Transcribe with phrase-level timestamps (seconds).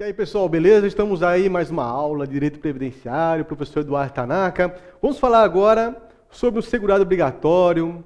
[0.00, 0.86] E aí, pessoal, beleza?
[0.86, 4.74] Estamos aí mais uma aula de Direito Previdenciário, professor Eduardo Tanaka.
[5.02, 5.96] Vamos falar agora
[6.30, 8.04] sobre o segurado obrigatório,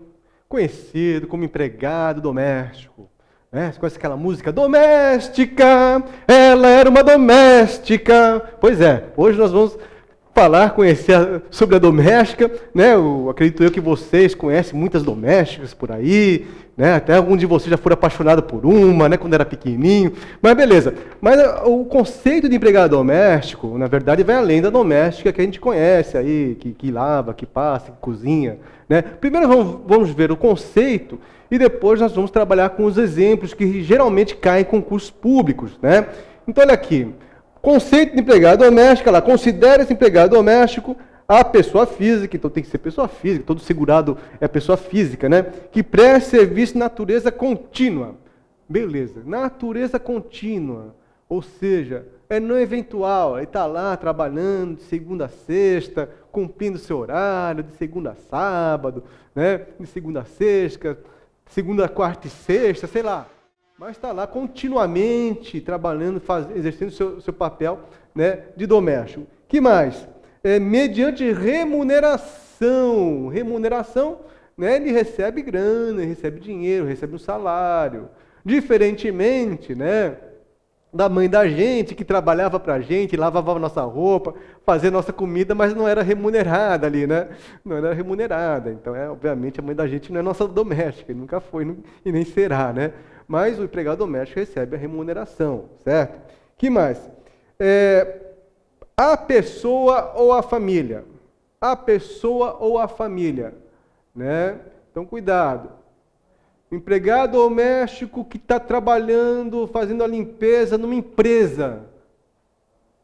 [0.49, 3.11] conhecido como empregado doméstico.
[3.51, 3.73] Né?
[3.73, 4.53] Você conhece aquela música?
[4.53, 8.57] Doméstica, ela era uma doméstica.
[8.61, 9.77] Pois é, hoje nós vamos
[10.39, 12.95] falar, conhecer sobre a doméstica, né?
[12.95, 16.95] Eu acredito eu que vocês conhecem muitas domésticas por aí, né?
[16.95, 19.17] Até algum de vocês já foram apaixonado por uma, né?
[19.17, 20.13] Quando era pequenininho.
[20.41, 20.95] Mas beleza.
[21.21, 25.45] Mas ah, o conceito de empregado doméstico, na verdade, vai além da doméstica que a
[25.45, 28.59] gente conhece aí, que, que lava, que passa, que cozinha,
[28.89, 29.03] né?
[29.03, 31.19] Primeiro vamos, vamos ver o conceito
[31.51, 36.07] e depois nós vamos trabalhar com os exemplos que geralmente caem em concursos públicos, né?
[36.47, 37.13] Então olha aqui.
[37.69, 40.97] Conceito de empregado doméstico, ela considera esse empregado doméstico
[41.29, 45.43] a pessoa física, então tem que ser pessoa física, todo segurado é pessoa física, né?
[45.71, 48.15] Que presta serviço de natureza contínua.
[48.67, 50.95] Beleza, natureza contínua,
[51.29, 56.97] ou seja, é não eventual, ele está lá trabalhando de segunda a sexta, cumprindo seu
[56.97, 59.67] horário, de segunda a sábado, né?
[59.79, 60.99] de segunda a sexta,
[61.51, 63.29] segunda, quarta e sexta, sei lá
[63.79, 67.79] mas está lá continuamente trabalhando, faz, exercendo seu, seu papel
[68.13, 69.25] né, de doméstico.
[69.47, 70.09] que mais?
[70.43, 73.29] É, mediante remuneração.
[73.29, 74.19] Remuneração,
[74.57, 78.09] né, ele recebe grana, recebe dinheiro, recebe um salário.
[78.45, 80.17] Diferentemente, né,
[80.93, 84.35] da mãe da gente, que trabalhava para a gente, lavava nossa roupa,
[84.65, 87.29] fazia nossa comida, mas não era remunerada ali, né?
[87.65, 88.73] Não era remunerada.
[88.73, 92.25] Então, é, obviamente, a mãe da gente não é nossa doméstica, nunca foi e nem
[92.25, 92.93] será, né?
[93.29, 96.19] Mas o empregado doméstico recebe a remuneração, certo?
[96.57, 96.99] Que mais?
[97.61, 98.21] É,
[98.97, 101.05] a pessoa ou a família?
[101.61, 103.55] A pessoa ou a família,
[104.15, 104.59] né?
[104.91, 105.71] Então, cuidado.
[106.71, 111.87] O empregado doméstico que está trabalhando, fazendo a limpeza numa empresa.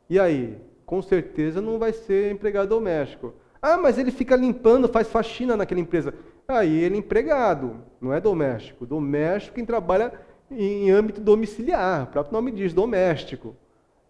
[0.09, 0.59] E aí?
[0.87, 3.35] Com certeza não vai ser empregado doméstico.
[3.61, 6.15] Ah, mas ele fica limpando, faz faxina naquela empresa.
[6.47, 8.85] Aí ele é empregado, não é doméstico.
[8.85, 10.13] Doméstico quem trabalha
[10.51, 13.55] em âmbito domiciliar, o próprio nome diz, doméstico.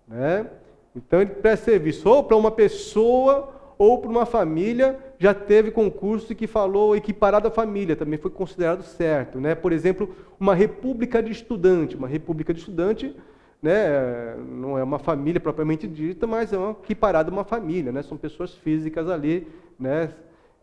[0.07, 0.47] Né?
[0.95, 6.35] Então ele presta serviço ou para uma pessoa ou para uma família, já teve concurso
[6.35, 9.41] que falou equiparado à família, também foi considerado certo.
[9.41, 9.55] Né?
[9.55, 11.97] Por exemplo, uma república de estudante.
[11.97, 13.17] Uma república de estudante
[13.61, 17.91] né, não é uma família propriamente dita, mas é uma equiparada a uma família.
[17.91, 18.03] Né?
[18.03, 20.11] São pessoas físicas ali, né,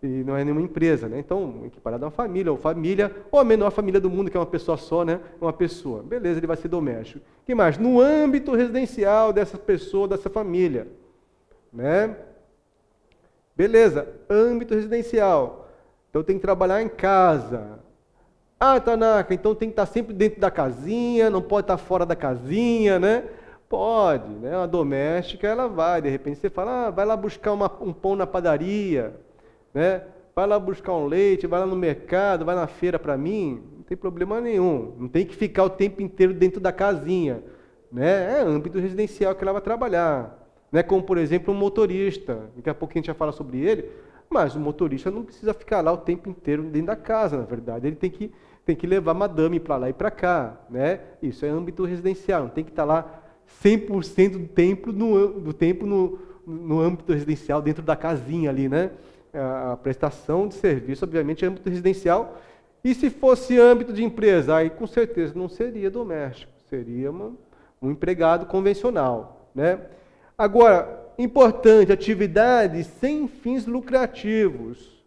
[0.03, 1.19] e não é nenhuma empresa, né?
[1.19, 4.39] Então, equiparado a uma família, ou família, ou a menor família do mundo, que é
[4.39, 5.19] uma pessoa só, né?
[5.39, 6.01] Uma pessoa.
[6.01, 7.23] Beleza, ele vai ser doméstico.
[7.45, 7.77] que mais?
[7.77, 10.87] No âmbito residencial dessa pessoa, dessa família,
[11.71, 12.15] né?
[13.55, 15.69] Beleza, âmbito residencial.
[16.09, 17.79] Então tem que trabalhar em casa.
[18.59, 22.15] Ah, Tanaka, então tem que estar sempre dentro da casinha, não pode estar fora da
[22.15, 23.23] casinha, né?
[23.69, 24.57] Pode, né?
[24.57, 28.15] Uma doméstica, ela vai, de repente você fala, ah, vai lá buscar uma, um pão
[28.15, 29.13] na padaria,
[29.73, 30.03] né?
[30.35, 33.83] Vai lá buscar um leite, vai lá no mercado, vai na feira para mim, não
[33.83, 34.95] tem problema nenhum.
[34.97, 37.43] Não tem que ficar o tempo inteiro dentro da casinha,
[37.91, 38.39] né?
[38.39, 40.37] É âmbito residencial que ela vai trabalhar,
[40.71, 40.81] né?
[40.81, 42.49] Como por exemplo um motorista.
[42.55, 43.89] Daqui a pouco a gente já fala sobre ele,
[44.29, 47.87] mas o motorista não precisa ficar lá o tempo inteiro dentro da casa, na verdade.
[47.87, 48.31] Ele tem que
[48.63, 51.01] tem que levar madame para lá e para cá, né?
[51.21, 53.21] Isso é âmbito residencial, não tem que estar tá lá
[53.63, 58.91] 100% do tempo no do tempo no, no âmbito residencial dentro da casinha ali, né?
[59.33, 62.37] A prestação de serviço, obviamente, é âmbito residencial.
[62.83, 67.31] E se fosse âmbito de empresa, aí com certeza não seria doméstico, seria uma,
[67.81, 69.49] um empregado convencional.
[69.53, 69.79] Né?
[70.37, 74.99] Agora, importante, atividades sem fins lucrativos.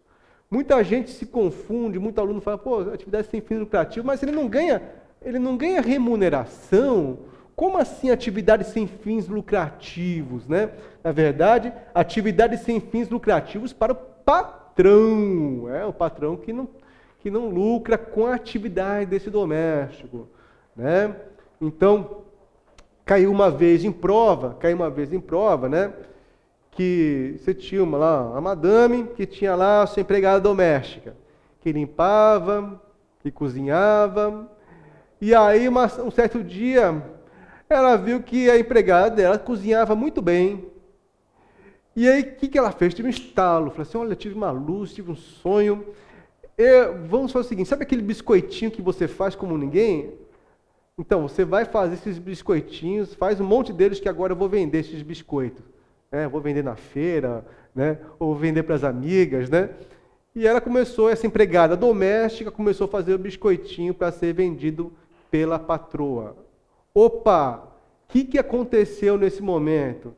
[0.49, 4.47] Muita gente se confunde, muito aluno fala, pô, atividade sem fins lucrativos, mas ele não
[4.47, 4.81] ganha,
[5.21, 7.19] ele não ganha remuneração.
[7.55, 10.71] Como assim atividades sem fins lucrativos, né?
[11.03, 16.67] Na verdade, atividades sem fins lucrativos para o patrão, é o patrão que não,
[17.19, 20.27] que não lucra com a atividade desse doméstico,
[20.75, 21.15] né?
[21.61, 22.23] Então,
[23.05, 25.93] caiu uma vez em prova, caiu uma vez em prova, né?
[26.71, 31.15] Que você tinha uma lá, a madame que tinha lá a sua empregada doméstica,
[31.61, 32.81] que limpava,
[33.21, 34.51] que cozinhava,
[35.21, 37.01] e aí uma, um certo dia
[37.69, 40.65] ela viu que a empregada dela cozinhava muito bem,
[41.95, 42.93] e aí, o que, que ela fez?
[42.93, 43.71] Tive um estalo.
[43.71, 45.85] Falei assim: olha, tive uma luz, tive um sonho.
[46.57, 50.13] E vamos fazer o seguinte: sabe aquele biscoitinho que você faz como ninguém?
[50.97, 54.79] Então, você vai fazer esses biscoitinhos, faz um monte deles que agora eu vou vender
[54.79, 55.63] esses biscoitos.
[56.11, 57.99] É, vou vender na feira, né?
[58.17, 59.69] Ou vender para as amigas, né?
[60.33, 64.93] E ela começou, essa empregada doméstica, começou a fazer o biscoitinho para ser vendido
[65.31, 66.35] pela patroa.
[66.93, 67.71] Opa!
[68.03, 70.13] O que, que aconteceu nesse momento?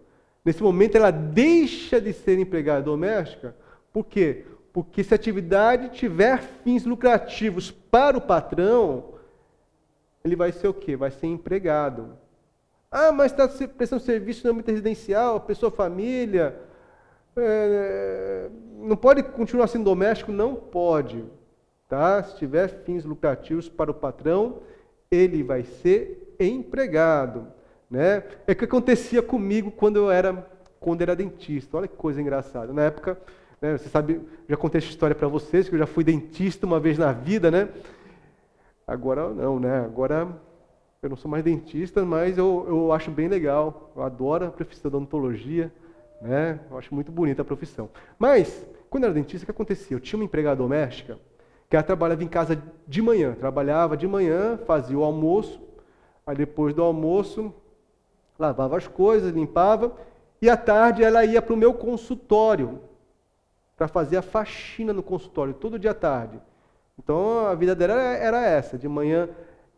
[0.48, 3.54] Nesse momento ela deixa de ser empregada doméstica.
[3.92, 4.46] Por quê?
[4.72, 9.16] Porque se a atividade tiver fins lucrativos para o patrão,
[10.24, 10.96] ele vai ser o quê?
[10.96, 12.18] Vai ser empregado.
[12.90, 16.58] Ah, mas está prestando serviço no âmbito residencial, pessoa família.
[17.36, 20.32] É, não pode continuar sendo doméstico?
[20.32, 21.26] Não pode.
[21.90, 22.24] Tá?
[22.24, 24.62] Se tiver fins lucrativos para o patrão,
[25.12, 27.56] ele vai ser empregado.
[27.89, 28.24] Né?
[28.45, 30.45] É o que acontecia comigo quando eu era,
[30.80, 31.78] quando era dentista.
[31.78, 32.74] Olha que coisa engraçada.
[32.74, 33.18] Na época,
[33.62, 36.80] né, você sabe, já contei essa história para vocês, que eu já fui dentista uma
[36.80, 37.69] vez na vida, né?
[38.86, 39.80] Agora não, né?
[39.80, 40.28] Agora
[41.01, 43.92] eu não sou mais dentista, mas eu, eu acho bem legal.
[43.95, 45.72] Eu adoro a profissão da odontologia,
[46.22, 46.60] né?
[46.69, 47.90] Eu acho muito bonita a profissão.
[48.18, 49.95] Mas, quando eu era dentista, o que acontecia?
[49.95, 51.18] Eu tinha uma empregada doméstica
[51.69, 53.33] que ela trabalhava em casa de manhã.
[53.33, 55.62] Trabalhava de manhã, fazia o almoço,
[56.25, 57.54] aí depois do almoço,
[58.38, 59.92] lavava as coisas, limpava,
[60.42, 62.80] e à tarde ela ia para o meu consultório
[63.75, 66.39] para fazer a faxina no consultório, todo dia à tarde.
[66.98, 69.30] Então a vida dela era essa: de manhã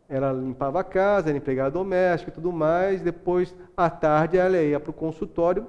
[0.08, 4.80] ela limpava a casa, era empregada doméstica e tudo mais, depois à tarde ela ia
[4.80, 5.66] para o consultório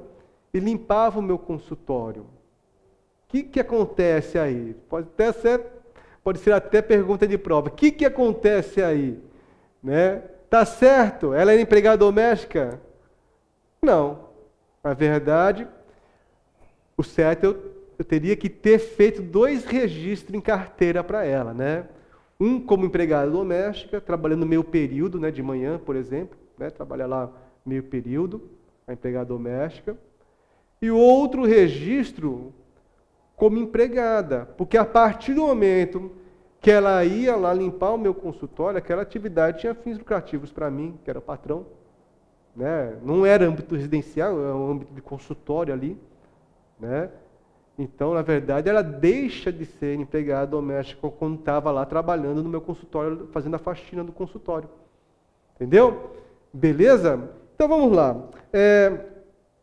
[0.53, 2.23] e limpava o meu consultório.
[2.23, 2.27] O
[3.27, 4.75] que, que acontece aí?
[4.89, 5.65] Pode até ser,
[6.23, 7.69] pode ser até pergunta de prova.
[7.69, 9.21] O que, que acontece aí?
[9.81, 10.23] Né?
[10.51, 11.33] Tá certo?
[11.33, 12.79] Ela era empregada doméstica?
[13.81, 14.29] Não.
[14.83, 15.67] Na verdade,
[16.95, 17.71] o certo eu
[18.01, 21.85] eu teria que ter feito dois registros em carteira para ela, né?
[22.39, 27.31] Um como empregada doméstica, trabalhando meio período, né, de manhã, por exemplo, né, trabalha lá
[27.63, 28.41] meio período,
[28.87, 29.95] a empregada doméstica.
[30.81, 32.51] E outro registro
[33.35, 36.11] como empregada, porque a partir do momento
[36.61, 40.97] que ela ia lá limpar o meu consultório, aquela atividade tinha fins lucrativos para mim,
[41.03, 41.65] que era patrão.
[42.55, 42.97] Né?
[43.03, 45.97] Não era âmbito residencial, era um âmbito de consultório ali.
[46.79, 47.09] Né?
[47.79, 52.61] Então, na verdade, ela deixa de ser empregada doméstica quando estava lá trabalhando no meu
[52.61, 54.69] consultório, fazendo a faxina do consultório.
[55.55, 56.11] Entendeu?
[56.53, 57.29] Beleza?
[57.55, 58.21] Então vamos lá.
[58.53, 59.05] É,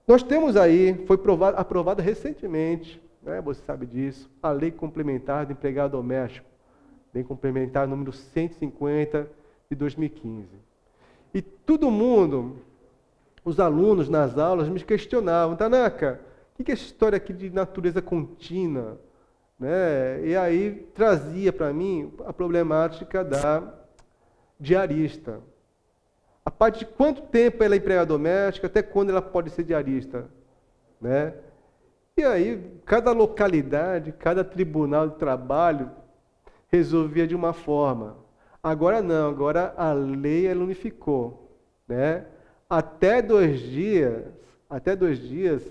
[0.06, 1.16] nós temos aí, foi
[1.56, 6.48] aprovada recentemente, né, você sabe disso, a Lei Complementar do Empregado Doméstico.
[7.18, 9.28] Lei Complementar número 150
[9.68, 10.46] de 2015.
[11.34, 12.58] E todo mundo,
[13.44, 16.20] os alunos nas aulas, me questionavam, Tanaka,
[16.58, 19.00] o que é essa história aqui de natureza contínua?
[19.58, 20.24] Né?
[20.26, 23.74] E aí trazia para mim a problemática da
[24.58, 25.40] diarista.
[26.44, 30.26] A parte de quanto tempo ela é empregada doméstica, até quando ela pode ser diarista.
[31.00, 31.34] Né?
[32.16, 35.90] E aí, cada localidade, cada tribunal de trabalho
[36.68, 38.16] resolvia de uma forma.
[38.62, 41.56] Agora não, agora a lei ela unificou.
[41.86, 42.24] Né?
[42.68, 44.24] Até dois dias,
[44.68, 45.62] até dois dias,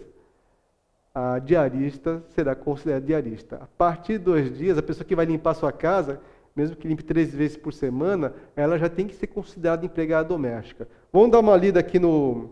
[1.14, 3.58] a diarista será considerada diarista.
[3.58, 6.20] A partir de dois dias, a pessoa que vai limpar sua casa,
[6.56, 10.88] mesmo que limpe três vezes por semana, ela já tem que ser considerada empregada doméstica.
[11.14, 12.50] Vamos dar uma lida aqui no,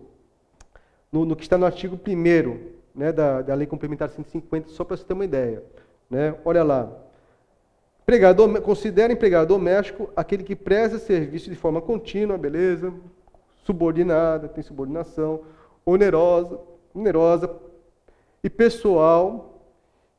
[1.12, 4.98] no, no que está no artigo 1 né, da, da Lei Complementar 150, só para
[4.98, 5.64] você ter uma ideia.
[6.10, 6.36] Né?
[6.46, 7.05] Olha lá.
[8.06, 12.94] Empregado, considera empregado doméstico aquele que presta serviço de forma contínua, beleza?
[13.64, 15.42] Subordinada, tem subordinação,
[15.84, 16.60] onerosa,
[16.94, 17.50] onerosa,
[18.44, 19.60] e pessoal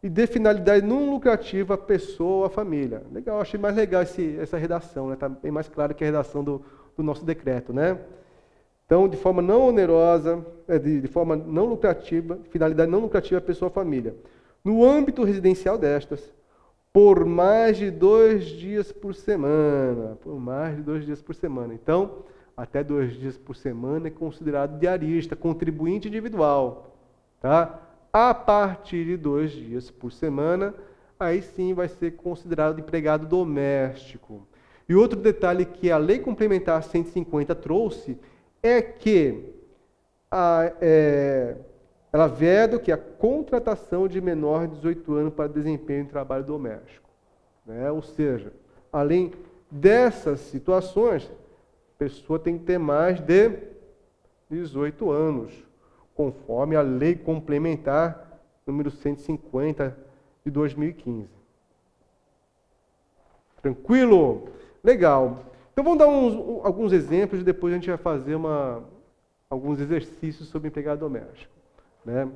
[0.03, 3.05] e de finalidade não lucrativa a pessoa a família.
[3.13, 5.17] Legal, achei mais legal esse, essa redação, né?
[5.41, 6.63] bem mais claro que a redação do,
[6.97, 7.73] do, nosso decreto.
[7.73, 7.97] Né?
[8.85, 13.43] Então, de forma não onerosa, é, de, de forma não lucrativa, finalidade não lucrativa a
[13.43, 14.13] pessoa a família.
[14.65, 16.33] No âmbito residencial destas,
[16.97, 20.17] por mais de dois dias por semana.
[20.23, 21.75] Por mais de dois dias por semana.
[21.75, 22.25] Então,
[22.57, 26.97] até dois dias por semana é considerado diarista, contribuinte individual.
[27.39, 27.83] Tá?
[28.11, 30.73] A partir de dois dias por semana,
[31.21, 34.49] aí sim vai ser considerado empregado doméstico.
[34.89, 38.19] E outro detalhe que a Lei Complementar 150 trouxe
[38.63, 39.53] é que
[40.31, 41.57] a, é,
[42.17, 47.07] ela veda que a contratação de menor de 18 anos para desempenho em trabalho doméstico.
[47.67, 47.91] Né?
[47.91, 48.55] Ou seja,
[48.91, 49.33] além
[49.71, 53.51] dessas situações, a pessoa tem que ter mais de
[54.49, 55.53] 18 anos
[56.15, 59.95] conforme a Lei Complementar número 150
[60.43, 61.29] de 2015.
[63.61, 64.49] Tranquilo?
[64.83, 65.41] Legal.
[65.71, 68.83] Então vamos dar uns, alguns exemplos e depois a gente vai fazer uma,
[69.51, 71.56] alguns exercícios sobre empregado doméstico.
[72.07, 72.31] Né?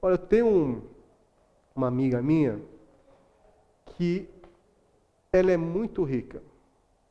[0.00, 0.82] Olha, eu tenho um,
[1.74, 2.60] uma amiga minha,
[3.86, 4.28] que
[5.32, 6.40] ela é muito rica.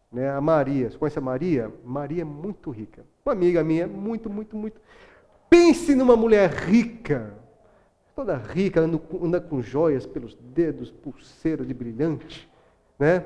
[0.09, 0.29] Né?
[0.29, 1.71] A Maria, você conhece a Maria?
[1.83, 3.05] Maria é muito rica.
[3.25, 4.79] Uma amiga minha, muito, muito, muito.
[5.49, 7.33] Pense numa mulher rica,
[8.15, 12.49] toda rica, anda, anda com joias pelos dedos, pulseira de brilhante,
[12.97, 13.25] né?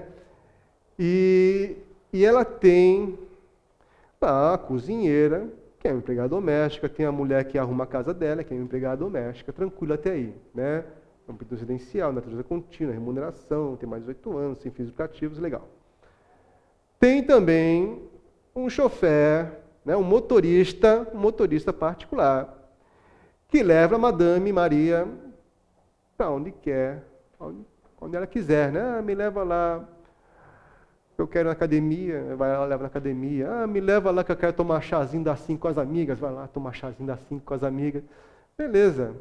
[0.97, 1.75] E,
[2.11, 3.19] e ela tem
[4.19, 5.47] lá a cozinheira,
[5.83, 8.57] que é uma empregada doméstica, tem a mulher que arruma a casa dela, que é
[8.57, 10.85] uma empregada doméstica, tranquilo até aí, né?
[11.29, 15.67] Âmbito residencial, natureza contínua, remuneração, tem mais de 18 anos, sem fins lucrativos, legal.
[16.97, 18.01] Tem também
[18.55, 22.57] um chofer, né, um motorista, um motorista particular,
[23.49, 25.05] que leva a Madame Maria
[26.15, 27.03] para onde quer,
[27.99, 28.99] onde ela quiser, né?
[28.99, 29.85] Ah, me leva lá,
[31.17, 33.49] eu quero ir na academia, vai lá, leva na academia.
[33.49, 36.31] Ah, me leva lá que eu quero tomar chazinho das cinco com as amigas, vai
[36.31, 38.03] lá tomar chazinho das cinco com as amigas.
[38.57, 39.15] Beleza,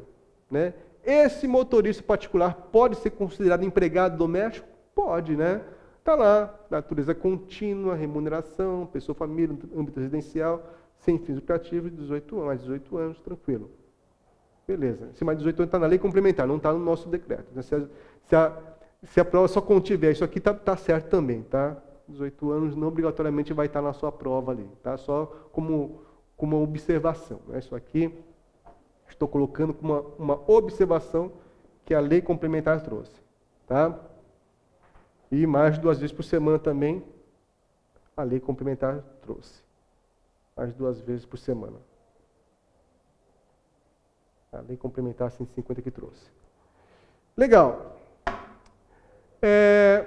[0.49, 0.73] né?
[1.03, 4.67] Esse motorista particular pode ser considerado empregado doméstico?
[4.95, 5.61] Pode, né?
[5.99, 10.63] Está lá, natureza contínua, remuneração, pessoa família, âmbito residencial,
[10.97, 13.71] sem fins lucrativos, 18 anos, mais 18 anos, tranquilo.
[14.67, 15.09] Beleza.
[15.13, 17.47] Se mais 18 anos está na lei complementar, não está no nosso decreto.
[17.53, 17.61] Né?
[17.61, 17.81] Se, a,
[18.25, 18.49] se, a,
[19.03, 21.77] se, a, prova só contiver isso aqui, está tá certo também, tá?
[22.07, 24.97] 18 anos não obrigatoriamente vai estar tá na sua prova ali, tá?
[24.97, 26.01] Só como,
[26.35, 27.39] como uma observação.
[27.47, 27.59] Né?
[27.59, 28.13] Isso aqui
[29.13, 30.01] Estou colocando como uma,
[30.35, 31.31] uma observação
[31.85, 33.21] que a lei complementar trouxe.
[33.67, 33.97] Tá?
[35.31, 37.03] E mais duas vezes por semana também
[38.17, 39.63] a lei complementar trouxe.
[40.55, 41.77] Mais duas vezes por semana.
[44.51, 46.31] A lei complementar 150 que trouxe.
[47.37, 47.95] Legal.
[49.45, 50.05] É,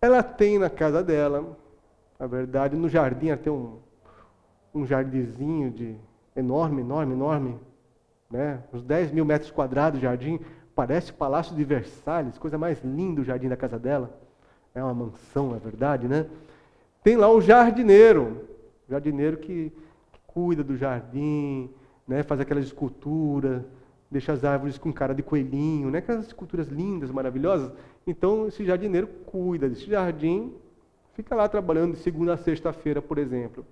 [0.00, 1.58] ela tem na casa dela,
[2.18, 3.76] na verdade, no jardim, ela tem um,
[4.74, 5.94] um jardinzinho de
[6.34, 7.60] enorme, enorme, enorme,
[8.30, 8.62] né?
[8.72, 10.40] uns 10 mil metros quadrados de jardim,
[10.74, 14.18] parece o Palácio de Versalhes, coisa mais linda o jardim da casa dela.
[14.74, 16.24] É uma mansão, é verdade, né?
[17.04, 18.48] Tem lá o jardineiro,
[18.88, 19.70] jardineiro que,
[20.12, 21.68] que cuida do jardim,
[22.08, 22.22] né?
[22.22, 23.62] faz aquelas esculturas,
[24.10, 25.98] deixa as árvores com cara de coelhinho, né?
[25.98, 27.70] aquelas esculturas lindas, maravilhosas.
[28.06, 30.52] Então, esse jardineiro cuida desse jardim,
[31.14, 33.64] fica lá trabalhando de segunda a sexta-feira, por exemplo.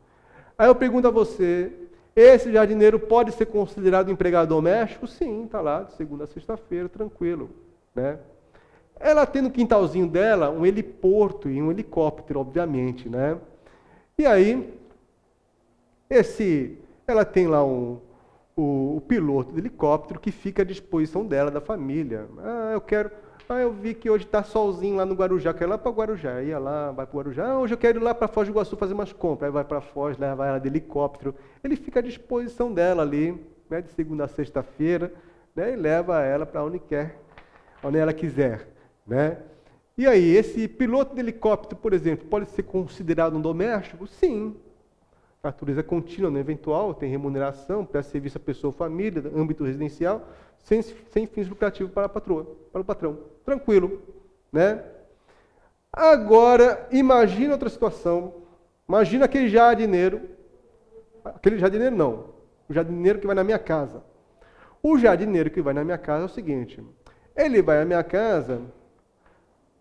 [0.57, 1.73] Aí eu pergunto a você,
[2.15, 5.07] esse jardineiro pode ser considerado empregado doméstico?
[5.07, 7.51] Sim, está lá de segunda a sexta-feira, tranquilo.
[7.95, 8.19] Né?
[9.01, 13.09] Ela tem no quintalzinho dela um heliporto e um helicóptero, obviamente.
[13.09, 13.39] Né?
[14.17, 14.73] E aí,
[16.11, 18.01] esse, ela tem lá um,
[18.59, 22.27] o, o piloto do helicóptero que fica à disposição dela, da família.
[22.39, 23.11] Ah, eu quero
[23.49, 26.43] ah, eu vi que hoje está solzinho lá no Guarujá, quero ir lá para Guarujá.
[26.43, 27.47] Ia lá, vai para o Guarujá.
[27.47, 29.49] Ah, hoje eu quero ir lá para Foz do Iguaçu fazer umas compras.
[29.49, 31.35] Aí vai para Foz, leva ela de helicóptero.
[31.65, 35.11] Ele fica à disposição dela ali, né, de segunda a sexta-feira,
[35.57, 37.19] né, e leva ela para onde quer,
[37.83, 38.69] onde ela quiser.
[39.07, 39.39] Né?
[39.97, 44.07] E aí, esse piloto de helicóptero, por exemplo, pode ser considerado um doméstico?
[44.07, 44.57] Sim.
[45.43, 50.27] A natureza contínua, no eventual, tem remuneração, presta serviço à pessoa ou família, âmbito residencial
[50.59, 53.19] sem, sem fins lucrativos para a patroa, para o patrão.
[53.45, 54.03] Tranquilo,
[54.53, 54.85] né?
[55.93, 58.35] Agora, imagina outra situação.
[58.89, 60.23] Imagina aquele jardineiro,
[61.25, 62.27] aquele jardineiro não,
[62.69, 64.03] o jardineiro que vai na minha casa.
[64.83, 66.83] O jardineiro que vai na minha casa é o seguinte,
[67.37, 68.63] ele vai à minha casa,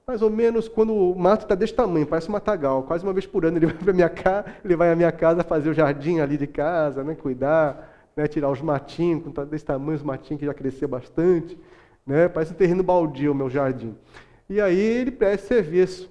[0.09, 3.25] mais ou menos quando o mato está desse tamanho, parece um matagal, quase uma vez
[3.25, 6.19] por ano ele vai para minha casa, ele vai à minha casa fazer o jardim
[6.21, 10.45] ali de casa, né, cuidar, né, tirar os matinhos, com desse tamanho, os matinhos que
[10.45, 11.59] já crescia bastante,
[12.05, 13.97] né, parece um terreno baldio o meu jardim.
[14.49, 16.09] E aí ele presta serviço.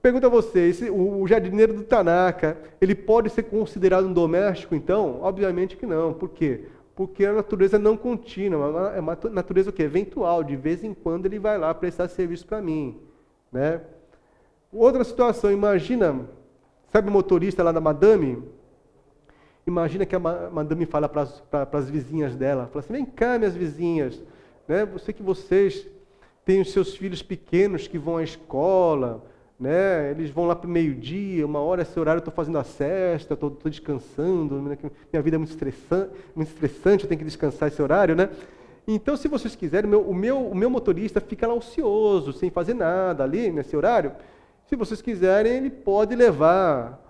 [0.00, 5.20] Pergunto a vocês, o jardineiro do Tanaka, ele pode ser considerado um doméstico, então?
[5.20, 6.14] Obviamente que não.
[6.14, 6.68] Por quê?
[6.96, 9.82] Porque a natureza não contínua, é uma natureza o quê?
[9.82, 10.42] eventual.
[10.42, 13.09] De vez em quando ele vai lá prestar serviço para mim.
[13.52, 13.80] Né?
[14.72, 16.28] Outra situação, imagina,
[16.92, 18.42] sabe o motorista lá da Madame?
[19.66, 24.20] Imagina que a madame fala para as vizinhas dela, fala assim, vem cá, minhas vizinhas,
[24.66, 24.84] né?
[24.86, 25.86] Você que vocês
[26.44, 29.24] têm os seus filhos pequenos que vão à escola,
[29.58, 30.10] né?
[30.10, 33.34] Eles vão lá para o meio-dia, uma hora esse horário eu estou fazendo a cesta,
[33.34, 38.16] estou descansando, minha vida é muito estressante, muito estressante, eu tenho que descansar esse horário,
[38.16, 38.30] né?
[38.92, 42.50] Então, se vocês quiserem, o meu, o meu, o meu motorista fica lá ocioso, sem
[42.50, 44.12] fazer nada ali nesse horário.
[44.66, 47.00] Se vocês quiserem, ele pode levar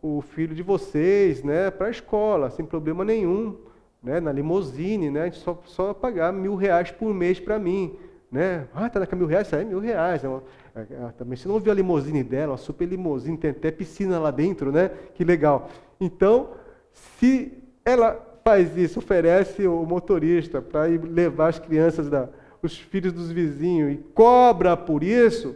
[0.00, 3.58] o filho de vocês né, para a escola, sem problema nenhum,
[4.02, 7.94] né, na limusine, né, só, só pagar mil reais por mês para mim.
[8.32, 8.66] Né?
[8.74, 9.48] Ah, está na mil reais?
[9.48, 10.24] Isso aí é mil reais.
[10.24, 10.42] É uma,
[10.74, 14.18] é, é, também você não viu a limusine dela, uma super limusine, tem até piscina
[14.18, 14.90] lá dentro, né?
[15.14, 15.68] Que legal.
[16.00, 16.52] Então,
[16.92, 17.52] se
[17.84, 18.98] ela faz isso?
[18.98, 22.30] Oferece o motorista para ir levar as crianças, da,
[22.62, 25.54] os filhos dos vizinhos e cobra por isso,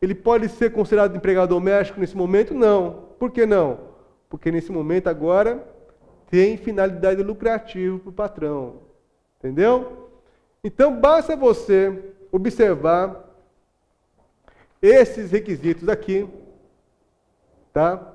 [0.00, 2.54] ele pode ser considerado empregado doméstico nesse momento?
[2.54, 3.08] Não.
[3.18, 3.78] Por que não?
[4.30, 5.62] Porque nesse momento agora
[6.30, 8.76] tem finalidade lucrativa para o patrão.
[9.38, 10.08] Entendeu?
[10.62, 13.22] Então basta você observar
[14.80, 16.26] esses requisitos aqui,
[17.70, 18.13] tá?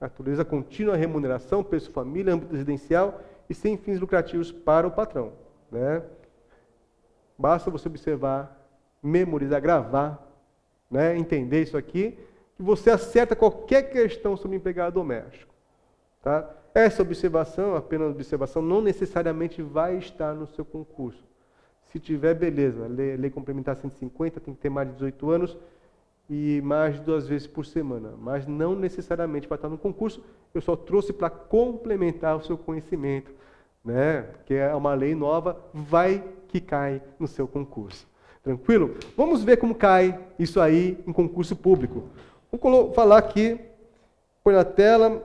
[0.00, 5.32] Natureza contínua, remuneração, preço família, âmbito residencial e sem fins lucrativos para o patrão,
[5.70, 6.02] né?
[7.38, 8.68] Basta você observar,
[9.02, 10.22] memorizar, gravar,
[10.90, 11.16] né?
[11.16, 12.18] Entender isso aqui,
[12.56, 15.54] que você acerta qualquer questão sobre empregado doméstico,
[16.22, 16.50] tá?
[16.74, 21.24] Essa observação, apenas observação, não necessariamente vai estar no seu concurso.
[21.90, 22.86] Se tiver, beleza.
[22.86, 25.56] Lei, lei complementar 150, tem que ter mais de 18 anos
[26.28, 28.14] e mais de duas vezes por semana.
[28.18, 30.22] Mas não necessariamente vai estar no concurso.
[30.52, 33.32] Eu só trouxe para complementar o seu conhecimento.
[33.84, 34.22] Né?
[34.22, 38.06] Porque é uma lei nova, vai que cai no seu concurso.
[38.42, 38.94] Tranquilo?
[39.16, 42.04] Vamos ver como cai isso aí em concurso público.
[42.50, 43.60] Vou falar aqui,
[44.42, 45.22] põe na tela,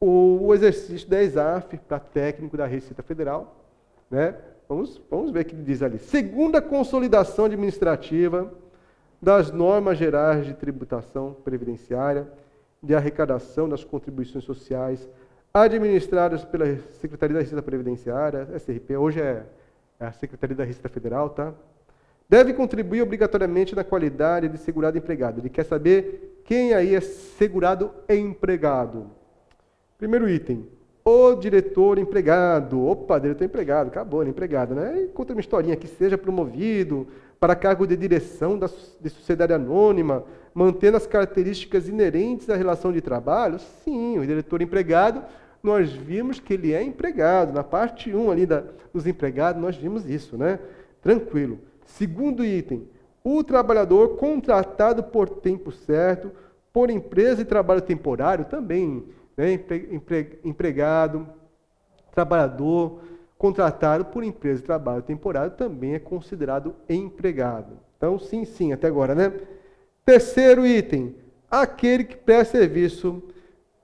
[0.00, 3.56] o exercício da ESAF para técnico da Receita Federal.
[4.10, 4.34] Né?
[4.68, 5.98] Vamos, vamos ver o que ele diz ali.
[5.98, 8.52] Segunda consolidação administrativa
[9.20, 12.26] das normas gerais de tributação previdenciária,
[12.82, 15.08] de arrecadação das contribuições sociais
[15.52, 19.44] administradas pela Secretaria da Receita Previdenciária, SRP, hoje é,
[19.98, 21.52] é a Secretaria da Receita Federal, tá?
[22.28, 25.40] Deve contribuir obrigatoriamente na qualidade de segurado empregado.
[25.40, 29.10] Ele quer saber quem aí é segurado empregado.
[29.98, 30.64] Primeiro item,
[31.04, 32.86] o diretor empregado.
[32.86, 34.30] Opa, diretor empregado, acabou, né?
[34.30, 35.08] empregado, né?
[35.12, 37.08] Conta uma historinha que seja promovido
[37.40, 38.68] para cargo de direção da,
[39.00, 43.58] de sociedade anônima, mantendo as características inerentes à relação de trabalho.
[43.58, 45.24] Sim, o diretor empregado,
[45.62, 47.54] nós vimos que ele é empregado.
[47.54, 50.58] Na parte 1 ali da, dos empregados, nós vimos isso, né?
[51.00, 51.58] Tranquilo.
[51.86, 52.86] Segundo item,
[53.24, 56.30] o trabalhador contratado por tempo certo,
[56.72, 59.04] por empresa de trabalho temporário, também
[59.36, 59.58] né,
[60.44, 61.26] empregado,
[62.12, 63.00] trabalhador,
[63.40, 67.72] contratado por empresa de trabalho temporário também é considerado empregado.
[67.96, 69.32] Então, sim, sim, até agora, né?
[70.04, 71.16] Terceiro item,
[71.50, 73.22] aquele que presta serviço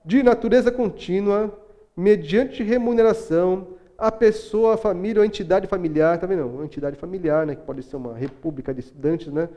[0.05, 1.51] de natureza contínua,
[1.95, 6.45] mediante remuneração, a pessoa, a família ou a entidade familiar, tá vendo?
[6.45, 9.49] Uma entidade familiar, né, que pode ser uma república de estudantes, né?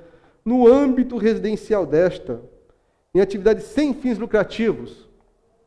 [0.43, 2.41] No âmbito residencial desta,
[3.15, 5.07] em atividades sem fins lucrativos,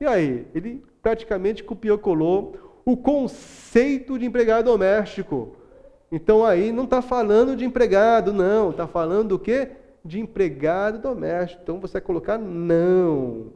[0.01, 0.47] e aí?
[0.55, 5.55] Ele praticamente copiou colou o conceito de empregado doméstico.
[6.11, 8.71] Então aí não está falando de empregado, não.
[8.71, 9.71] Está falando do quê?
[10.03, 11.61] De empregado doméstico.
[11.63, 13.47] Então você vai colocar não.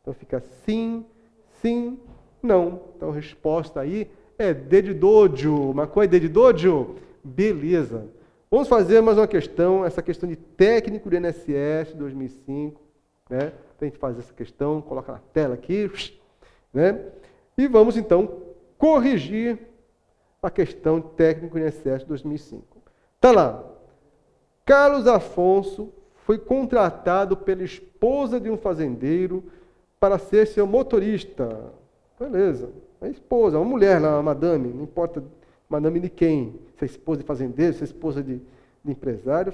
[0.00, 1.04] Então fica sim,
[1.60, 1.98] sim,
[2.42, 2.80] não.
[2.96, 5.54] Então a resposta aí é D de dojo.
[5.70, 6.96] Uma é D de dojo?
[7.22, 8.08] Beleza.
[8.50, 12.80] Vamos fazer mais uma questão, essa questão de técnico do INSS 2005,
[13.28, 13.52] né?
[13.76, 15.88] Então a gente faz essa questão, coloca na tela aqui,
[16.74, 17.00] né?
[17.56, 18.49] E vamos então
[18.80, 19.58] corrigir
[20.42, 22.64] a questão técnico INSS 2005.
[23.20, 23.62] Tá lá.
[24.64, 25.92] Carlos Afonso
[26.24, 29.44] foi contratado pela esposa de um fazendeiro
[30.00, 31.72] para ser seu motorista.
[32.18, 32.70] Beleza.
[33.02, 35.22] A esposa, uma mulher lá, uma madame, não importa
[35.68, 38.40] madame de quem, se é esposa de fazendeiro, se é esposa de,
[38.82, 39.52] de empresário.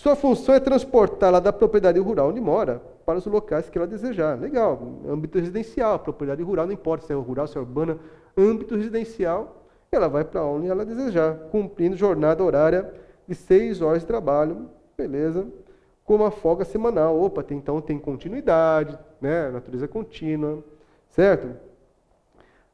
[0.00, 4.40] Sua função é transportá-la da propriedade rural onde mora para os locais que ela desejar.
[4.40, 7.98] Legal, âmbito residencial, propriedade rural, não importa se é rural, se é urbana,
[8.34, 12.90] âmbito residencial, ela vai para onde ela desejar, cumprindo jornada horária
[13.28, 15.46] de seis horas de trabalho, beleza,
[16.02, 17.20] com uma folga semanal.
[17.20, 20.64] Opa, tem, então tem continuidade, né, natureza contínua,
[21.10, 21.54] certo?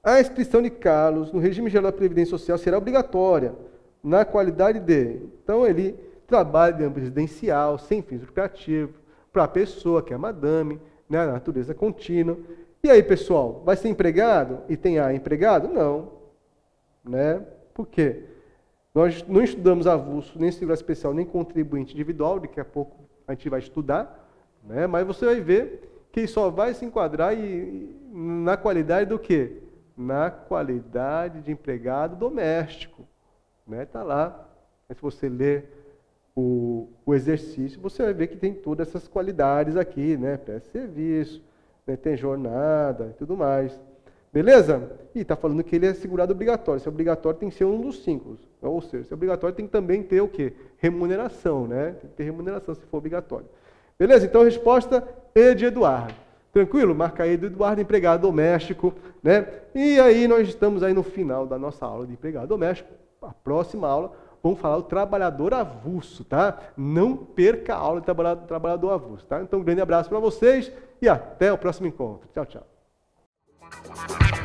[0.01, 3.53] A inscrição de Carlos no regime geral da Previdência Social será obrigatória
[4.01, 5.23] na qualidade de.
[5.43, 8.97] Então, ele trabalha de âmbito residencial, sem fins lucrativos,
[9.33, 12.39] para a pessoa que é madame, né, natureza contínua.
[12.83, 15.69] E aí, pessoal, vai ser empregado e tem A empregado?
[15.69, 16.13] Não.
[17.05, 17.43] Né?
[17.75, 18.25] Por quê?
[18.95, 22.97] Nós não estudamos avulso, nem segurança especial, nem contribuinte individual, daqui a pouco
[23.29, 24.27] a gente vai estudar,
[24.65, 24.87] né?
[24.87, 29.59] mas você vai ver que só vai se enquadrar e, na qualidade do quê?
[29.95, 33.07] Na qualidade de empregado doméstico.
[33.67, 33.85] Está né?
[33.85, 34.49] Tá lá.
[34.89, 35.76] Mas se você ler
[36.37, 40.37] o, o, exercício, você vai ver que tem todas essas qualidades aqui, né?
[40.37, 41.43] Presta serviço,
[41.87, 41.97] né?
[41.97, 43.81] tem jornada e tudo mais.
[44.31, 44.93] Beleza?
[45.15, 46.79] E está falando que ele é segurado obrigatório.
[46.79, 48.37] Se é obrigatório, tem que ser um dos cinco.
[48.61, 50.53] Ou seja, se é obrigatório, tem que também ter o quê?
[50.77, 51.97] Remuneração, né?
[52.01, 53.47] Tem que ter remuneração se for obrigatório.
[53.99, 54.27] Beleza?
[54.27, 56.15] Então, resposta é de Eduardo.
[56.53, 56.95] Tranquilo?
[56.95, 59.47] Marca aí do Eduardo, empregado doméstico, né?
[59.75, 62.91] E aí nós estamos aí no final da nossa aula de empregado doméstico.
[63.23, 64.13] A próxima aula
[64.47, 66.59] vamos falar do trabalhador avulso, tá?
[66.77, 69.43] Não perca a aula de trabalhador, trabalhador avulso, tá?
[69.43, 72.29] Então, um grande abraço para vocês e até o próximo encontro.
[72.33, 74.36] Tchau, tchau.